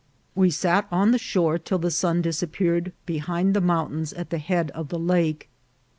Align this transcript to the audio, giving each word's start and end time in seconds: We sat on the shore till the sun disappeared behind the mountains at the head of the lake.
We 0.33 0.49
sat 0.49 0.87
on 0.89 1.11
the 1.11 1.19
shore 1.19 1.59
till 1.59 1.77
the 1.77 1.91
sun 1.91 2.23
disappeared 2.23 2.91
behind 3.05 3.53
the 3.53 3.61
mountains 3.61 4.13
at 4.13 4.31
the 4.31 4.39
head 4.39 4.71
of 4.71 4.89
the 4.89 4.97
lake. 4.97 5.47